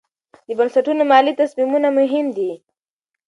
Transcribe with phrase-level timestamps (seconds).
[0.47, 2.51] د بنسټونو مالي تصمیمونه مهم دي.